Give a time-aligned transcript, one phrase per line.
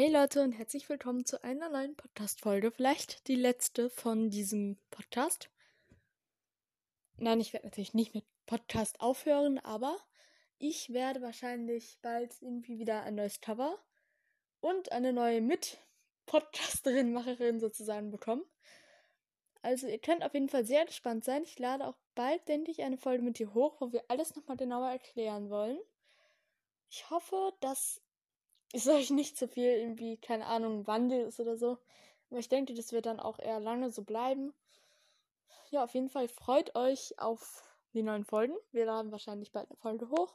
[0.00, 2.70] Hey Leute und herzlich willkommen zu einer neuen Podcast-Folge.
[2.70, 5.50] Vielleicht die letzte von diesem Podcast.
[7.16, 9.98] Nein, ich werde natürlich nicht mit Podcast aufhören, aber
[10.60, 13.76] ich werde wahrscheinlich bald irgendwie wieder ein neues Cover
[14.60, 18.44] und eine neue Mit-Podcasterin, Macherin sozusagen bekommen.
[19.62, 21.42] Also ihr könnt auf jeden Fall sehr gespannt sein.
[21.42, 24.56] Ich lade auch bald, denke ich, eine Folge mit dir hoch, wo wir alles nochmal
[24.58, 25.80] genauer erklären wollen.
[26.88, 28.00] Ich hoffe, dass
[28.72, 31.78] es euch nicht zu so viel irgendwie, keine Ahnung, Wandel ist oder so.
[32.30, 34.52] Aber ich denke, das wird dann auch eher lange so bleiben.
[35.70, 37.62] Ja, auf jeden Fall freut euch auf
[37.94, 38.54] die neuen Folgen.
[38.72, 40.34] Wir laden wahrscheinlich bald eine Folge hoch.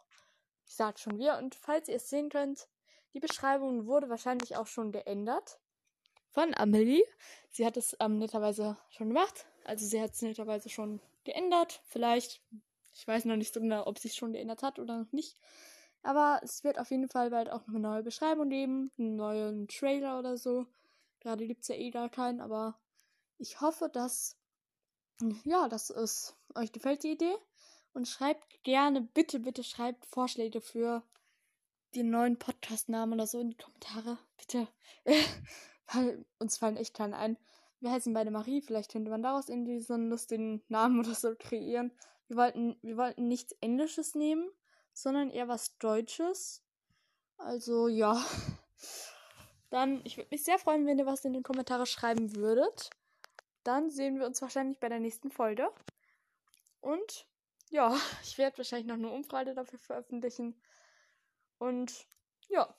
[0.65, 1.37] Ich sage schon wir.
[1.37, 2.67] Und falls ihr es sehen könnt,
[3.13, 5.59] die Beschreibung wurde wahrscheinlich auch schon geändert.
[6.31, 7.03] Von Amelie.
[7.51, 9.45] Sie hat es ähm, netterweise schon gemacht.
[9.65, 11.81] Also sie hat es netterweise schon geändert.
[11.85, 12.41] Vielleicht.
[12.95, 15.37] Ich weiß noch nicht so genau, ob sie es schon geändert hat oder nicht.
[16.03, 19.67] Aber es wird auf jeden Fall bald auch noch eine neue Beschreibung geben, einen neuen
[19.67, 20.67] Trailer oder so.
[21.21, 22.77] Gerade gibt es ja eh gar keinen, aber
[23.37, 24.37] ich hoffe, dass,
[25.45, 27.35] ja, dass es euch gefällt, die Idee.
[27.93, 31.03] Und schreibt gerne, bitte, bitte schreibt Vorschläge für
[31.95, 34.17] den neuen Podcast-Namen oder so in die Kommentare.
[34.37, 34.67] Bitte.
[35.93, 37.37] Weil uns fallen echt keine ein.
[37.79, 41.35] Wir heißen beide Marie, vielleicht könnte man daraus irgendwie so einen lustigen Namen oder so
[41.37, 41.91] kreieren.
[42.27, 44.49] Wir wollten, wir wollten nichts Englisches nehmen,
[44.93, 46.61] sondern eher was Deutsches.
[47.37, 48.23] Also ja.
[49.69, 52.91] Dann, ich würde mich sehr freuen, wenn ihr was in den Kommentare schreiben würdet.
[53.63, 55.69] Dann sehen wir uns wahrscheinlich bei der nächsten Folge.
[56.79, 57.25] Und
[57.69, 60.55] ja, ich werde wahrscheinlich noch eine Umfrage dafür veröffentlichen.
[61.57, 62.05] Und
[62.49, 62.75] ja.